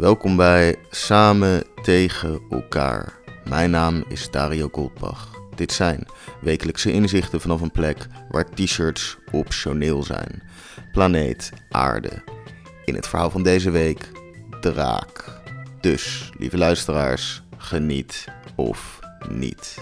[0.00, 3.18] Welkom bij Samen tegen elkaar.
[3.48, 5.30] Mijn naam is Dario Goldbach.
[5.54, 6.06] Dit zijn
[6.40, 10.42] wekelijkse inzichten vanaf een plek waar t-shirts optioneel zijn.
[10.92, 12.22] Planeet Aarde.
[12.84, 14.10] In het verhaal van deze week,
[14.60, 15.40] draak.
[15.80, 18.24] Dus, lieve luisteraars, geniet
[18.56, 18.98] of
[19.28, 19.78] niet.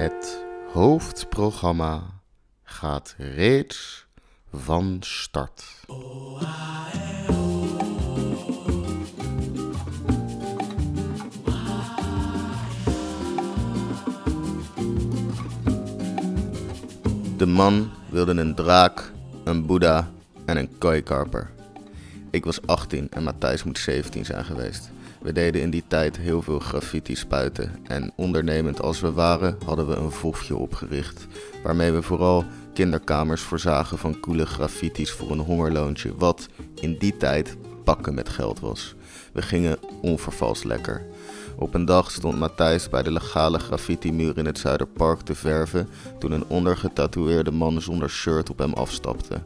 [0.00, 2.02] Het hoofdprogramma
[2.62, 4.06] gaat reeds
[4.52, 5.64] van start.
[17.36, 19.12] De man wilde een draak,
[19.44, 20.10] een boeddha
[20.44, 21.50] en een kooikarper.
[22.30, 24.90] Ik was 18 en Matthijs moet 17 zijn geweest.
[25.20, 29.86] We deden in die tijd heel veel graffiti spuiten en ondernemend als we waren hadden
[29.86, 31.26] we een vofje opgericht,
[31.62, 37.56] waarmee we vooral kinderkamers voorzagen van coole graffiti's voor een hongerloontje, wat in die tijd
[37.84, 38.94] pakken met geld was.
[39.32, 41.06] We gingen onvervalst lekker.
[41.56, 46.32] Op een dag stond Matthijs bij de legale graffiti-muur in het Zuiderpark te verven toen
[46.32, 49.42] een ondergetatoeëerde man zonder shirt op hem afstapte.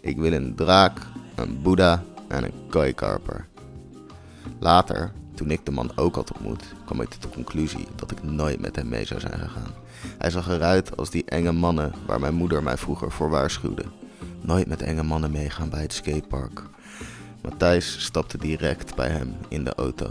[0.00, 0.98] Ik wil een draak,
[1.34, 3.50] een boeddha en een kooikarper.
[4.58, 8.22] Later, toen ik de man ook had ontmoet, kwam ik tot de conclusie dat ik
[8.22, 9.70] nooit met hem mee zou zijn gegaan.
[10.18, 13.84] Hij zag eruit als die enge mannen waar mijn moeder mij vroeger voor waarschuwde.
[14.40, 16.62] Nooit met enge mannen meegaan bij het skatepark.
[17.42, 20.10] Matthijs stapte direct bij hem in de auto.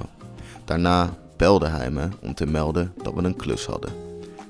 [0.66, 3.92] Daarna belde hij me om te melden dat we een klus hadden.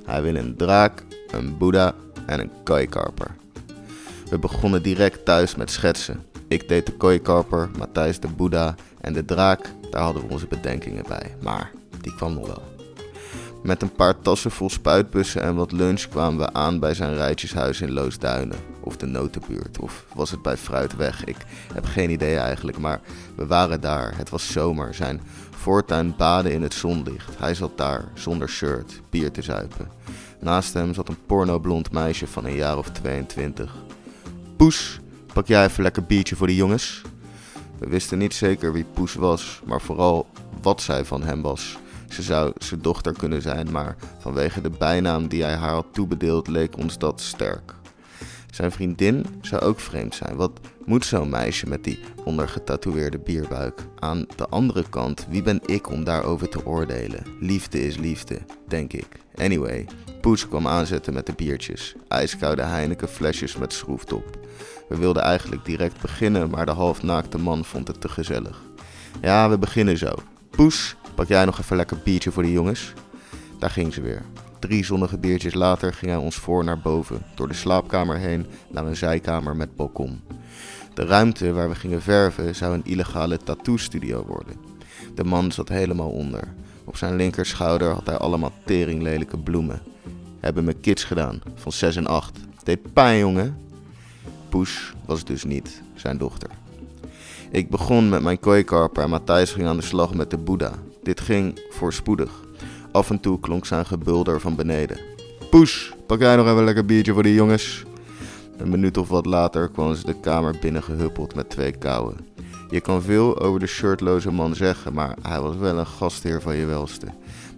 [0.05, 1.93] Hij wil een draak, een boeddha
[2.25, 3.35] en een kooikarper.
[4.29, 6.25] We begonnen direct thuis met schetsen.
[6.51, 11.03] Ik deed de kooikarper, Matthijs de boeddha en de draak, daar hadden we onze bedenkingen
[11.07, 11.35] bij.
[11.41, 12.63] Maar die kwam nog wel.
[13.63, 17.81] Met een paar tassen vol spuitbussen en wat lunch kwamen we aan bij zijn rijtjeshuis
[17.81, 18.57] in Loosduinen.
[18.79, 21.23] Of de Notenbuurt, of was het bij Fruitweg?
[21.25, 21.37] Ik
[21.73, 23.01] heb geen idee eigenlijk, maar
[23.35, 24.17] we waren daar.
[24.17, 24.93] Het was zomer.
[24.93, 27.39] Zijn voortuin baden in het zonlicht.
[27.39, 29.87] Hij zat daar, zonder shirt, bier te zuipen.
[30.39, 33.75] Naast hem zat een pornoblond meisje van een jaar of 22.
[34.57, 35.00] Poes,
[35.33, 37.01] pak jij even lekker biertje voor de jongens?
[37.79, 40.27] We wisten niet zeker wie Poes was, maar vooral
[40.61, 41.77] wat zij van hem was.
[42.09, 46.47] Ze zou zijn dochter kunnen zijn, maar vanwege de bijnaam die hij haar had toebedeeld
[46.47, 47.75] leek ons dat sterk.
[48.51, 50.35] Zijn vriendin zou ook vreemd zijn.
[50.35, 50.51] Wat
[50.85, 53.85] moet zo'n meisje met die ondergetatoeëerde bierbuik?
[53.99, 57.23] Aan de andere kant, wie ben ik om daarover te oordelen?
[57.39, 59.07] Liefde is liefde, denk ik.
[59.35, 59.85] Anyway,
[60.21, 61.95] Poes kwam aanzetten met de biertjes.
[62.07, 64.39] Ijskoude Heineken flesjes met schroeftop.
[64.89, 68.61] We wilden eigenlijk direct beginnen, maar de halfnaakte man vond het te gezellig.
[69.21, 70.13] Ja, we beginnen zo.
[70.49, 72.93] Poes, pak jij nog even lekker biertje voor de jongens?
[73.59, 74.21] Daar ging ze weer.
[74.59, 78.85] Drie zonnige biertjes later ging hij ons voor naar boven, door de slaapkamer heen naar
[78.85, 80.21] een zijkamer met balkon.
[80.93, 84.55] De ruimte waar we gingen verven zou een illegale tattoo-studio worden.
[85.15, 86.43] De man zat helemaal onder.
[86.85, 89.81] Op zijn linkerschouder had hij allemaal teringlelijke bloemen.
[90.41, 92.39] Hebben me kids gedaan, van 6 en 8.
[92.63, 93.57] Deed pijn, jongen.
[94.49, 96.49] Poes was dus niet zijn dochter.
[97.51, 100.73] Ik begon met mijn kooikarper en Matthijs ging aan de slag met de boeddha.
[101.03, 102.31] Dit ging voorspoedig.
[102.91, 104.97] Af en toe klonk zijn gebulder van beneden.
[105.49, 107.83] Poes, pak jij nog even lekker biertje voor de jongens?
[108.57, 112.17] Een minuut of wat later kwam ze de kamer binnengehuppeld met twee kouwen.
[112.69, 116.55] Je kan veel over de shirtloze man zeggen, maar hij was wel een gastheer van
[116.55, 117.07] je welste.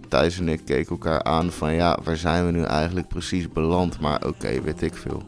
[0.08, 4.00] Thijs en ik keken elkaar aan van ja, waar zijn we nu eigenlijk precies beland,
[4.00, 5.22] maar oké, weet ik veel.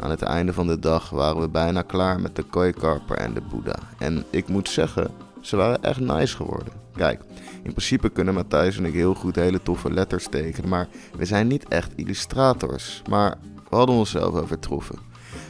[0.00, 3.40] Aan het einde van de dag waren we bijna klaar met de kooikarper en de
[3.40, 3.78] boeddha.
[3.98, 6.72] En ik moet zeggen, ze waren echt nice geworden.
[6.96, 7.20] Kijk,
[7.62, 11.46] in principe kunnen Matthijs en ik heel goed hele toffe letters tekenen, maar we zijn
[11.46, 13.02] niet echt illustrators.
[13.08, 13.38] Maar
[13.70, 14.98] we hadden onszelf overtroffen.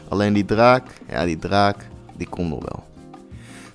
[0.09, 1.87] Alleen die draak, ja die draak,
[2.17, 2.85] die kon nog wel.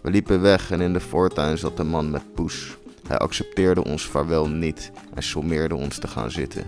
[0.01, 2.77] We liepen weg en in de voortuin zat de man met Poes.
[3.09, 6.63] Hij accepteerde ons vaarwel niet en sommeerde ons te gaan zitten.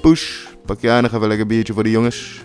[0.00, 2.44] Poes, pak jij nog even lekker biertje voor de jongens?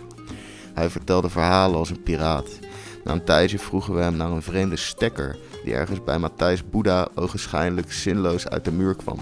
[0.74, 2.60] Hij vertelde verhalen als een piraat.
[3.04, 7.08] Na een tijdje vroegen we hem naar een vreemde stekker die ergens bij Matthijs Boeddha
[7.16, 9.20] ogenschijnlijk zinloos uit de muur kwam.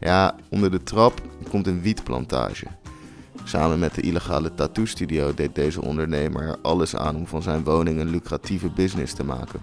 [0.00, 2.66] Ja, onder de trap komt een wietplantage.
[3.44, 8.00] Samen met de illegale tattoo-studio deed deze ondernemer er alles aan om van zijn woning
[8.00, 9.60] een lucratieve business te maken.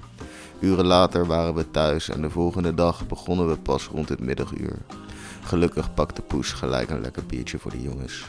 [0.63, 4.77] Uren later waren we thuis en de volgende dag begonnen we pas rond het middaguur.
[5.42, 8.25] Gelukkig pakte Poes gelijk een lekker biertje voor de jongens.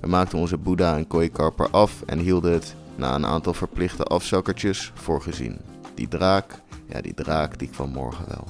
[0.00, 4.92] We maakten onze Boeddha en kooikarper af en hielden het, na een aantal verplichte afzakkertjes,
[4.94, 5.58] voor gezien.
[5.94, 8.44] Die draak, ja die draak die kwam morgen wel.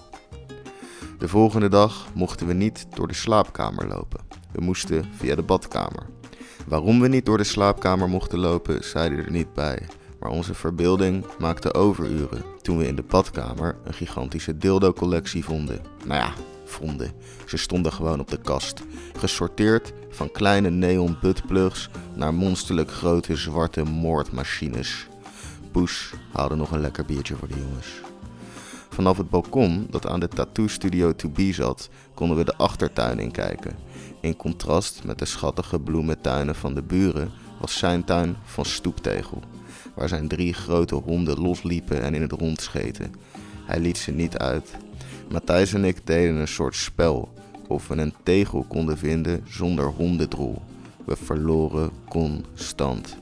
[1.18, 4.20] De volgende dag mochten we niet door de slaapkamer lopen.
[4.52, 6.06] We moesten via de badkamer.
[6.66, 9.86] Waarom we niet door de slaapkamer mochten lopen, zeiden er niet bij.
[10.20, 15.80] Maar onze verbeelding maakte overuren toen we in de badkamer een gigantische dildo-collectie vonden.
[16.04, 16.32] Nou ja,
[16.64, 17.12] vonden.
[17.46, 18.82] Ze stonden gewoon op de kast.
[19.18, 25.06] Gesorteerd van kleine neon buttplugs naar monsterlijk grote zwarte moordmachines.
[25.70, 28.00] Poes haalde nog een lekker biertje voor de jongens.
[28.88, 33.18] Vanaf het balkon dat aan de tattoo studio To Be zat, konden we de achtertuin
[33.18, 33.76] inkijken.
[34.20, 39.42] In contrast met de schattige bloementuinen van de buren was zijn tuin van stoeptegel,
[39.94, 43.14] waar zijn drie grote honden losliepen en in het rond scheten.
[43.64, 44.70] Hij liet ze niet uit.
[45.30, 47.32] Matthijs en ik deden een soort spel
[47.68, 50.62] of we een tegel konden vinden zonder hondendrol.
[51.04, 53.16] We verloren constant.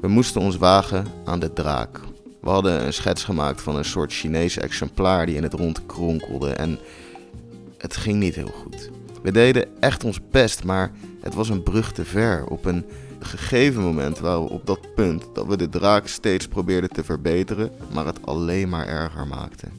[0.00, 2.00] We moesten ons wagen aan de draak.
[2.40, 6.50] We hadden een schets gemaakt van een soort Chinees exemplaar die in het rond kronkelde
[6.50, 6.78] en
[7.78, 8.90] het ging niet heel goed.
[9.22, 12.46] We deden echt ons best, maar het was een brug te ver.
[12.46, 12.84] Op een
[13.26, 17.70] gegeven moment waren we op dat punt dat we de draak steeds probeerden te verbeteren,
[17.92, 19.72] maar het alleen maar erger maakten.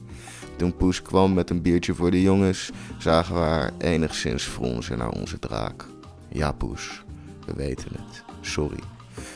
[0.56, 5.10] Toen Poes kwam met een biertje voor de jongens, zagen we haar enigszins fronsen naar
[5.10, 5.86] onze draak.
[6.30, 7.04] Ja, Poes,
[7.46, 8.24] we weten het.
[8.42, 8.80] Sorry.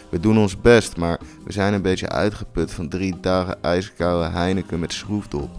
[0.09, 4.79] We doen ons best, maar we zijn een beetje uitgeput van drie dagen ijskoude Heineken
[4.79, 5.49] met schroefdop.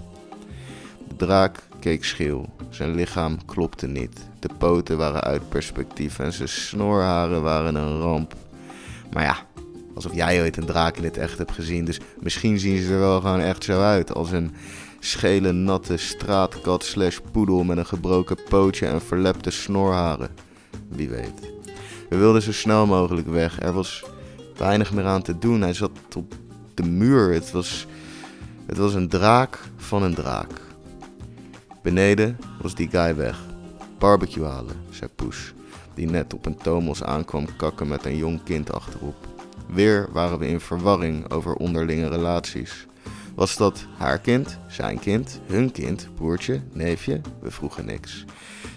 [1.09, 2.49] De draak keek scheel.
[2.71, 4.29] Zijn lichaam klopte niet.
[4.39, 8.35] De poten waren uit perspectief en zijn snorharen waren een ramp.
[9.13, 9.37] Maar ja,
[9.95, 12.99] alsof jij ooit een draak in het echt hebt gezien, dus misschien zien ze er
[12.99, 14.15] wel gewoon echt zo uit.
[14.15, 14.55] Als een
[14.99, 20.31] schele, natte straatkat slash poedel met een gebroken pootje en verlepte snorharen.
[20.89, 21.53] Wie weet.
[22.09, 23.61] We wilden zo snel mogelijk weg.
[23.61, 24.05] Er was
[24.57, 25.61] weinig meer aan te doen.
[25.61, 26.35] Hij zat op
[26.75, 27.33] de muur.
[27.33, 27.87] Het was,
[28.67, 30.61] het was een draak van een draak.
[31.83, 33.39] Beneden was die guy weg.
[33.99, 35.53] Barbecue halen, zei Poes,
[35.95, 39.27] die net op een Tomos aankwam kakken met een jong kind achterop.
[39.67, 42.87] Weer waren we in verwarring over onderlinge relaties.
[43.35, 47.21] Was dat haar kind, zijn kind, hun kind, broertje, neefje?
[47.41, 48.25] We vroegen niks.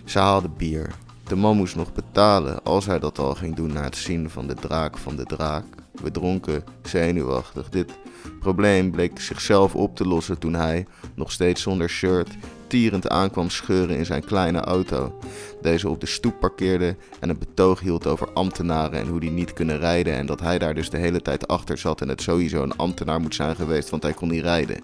[0.06, 0.96] Ze haalde bier.
[1.24, 4.48] De man moest nog betalen als hij dat al ging doen na het zien van
[4.48, 5.66] de draak van de draak.
[5.92, 7.70] We dronken zenuwachtig.
[7.70, 7.92] Dit
[8.40, 12.30] probleem bleek zichzelf op te lossen toen hij, nog steeds zonder shirt,
[12.68, 15.20] tierend aankwam scheuren in zijn kleine auto.
[15.62, 19.54] Deze op de stoep parkeerde en een betoog hield over ambtenaren en hoe die niet
[19.54, 20.14] kunnen rijden.
[20.14, 23.20] En dat hij daar dus de hele tijd achter zat en het sowieso een ambtenaar
[23.20, 24.84] moet zijn geweest, want hij kon niet rijden.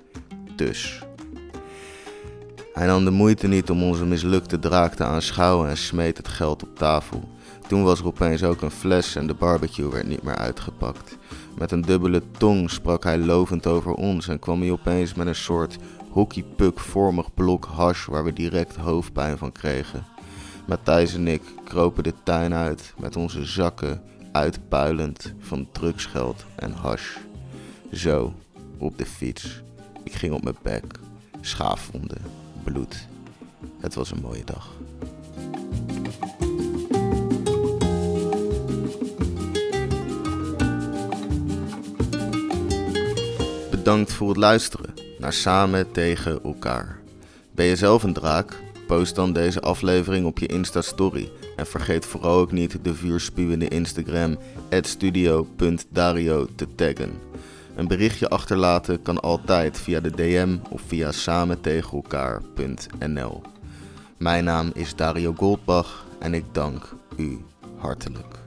[0.55, 1.03] Dus.
[2.73, 6.63] Hij nam de moeite niet om onze mislukte draak te aanschouwen en smeet het geld
[6.63, 7.29] op tafel.
[7.67, 11.17] Toen was er opeens ook een fles en de barbecue werd niet meer uitgepakt.
[11.57, 15.35] Met een dubbele tong sprak hij lovend over ons en kwam hij opeens met een
[15.35, 15.77] soort
[16.11, 20.05] hockeypuck-vormig blok hash waar we direct hoofdpijn van kregen.
[20.67, 24.01] Matthijs en ik kropen de tuin uit met onze zakken
[24.31, 27.17] uitpuilend van drugsgeld en hash.
[27.93, 28.33] Zo,
[28.77, 29.61] op de fiets.
[30.03, 30.83] Ik ging op mijn bek,
[31.41, 32.21] schaafwonden,
[32.63, 33.07] bloed.
[33.79, 34.69] Het was een mooie dag.
[43.71, 44.90] Bedankt voor het luisteren
[45.21, 46.99] naar Samen tegen elkaar.
[47.51, 48.59] Ben je zelf een draak?
[48.87, 51.31] Post dan deze aflevering op je Insta-story.
[51.55, 54.37] En vergeet vooral ook niet de vuurspuwende Instagram
[54.81, 57.11] studio.dario te taggen.
[57.75, 63.41] Een berichtje achterlaten kan altijd via de DM of via samentegenelkaar.nl.
[64.17, 67.39] Mijn naam is Dario Goldbach en ik dank u
[67.77, 68.39] hartelijk.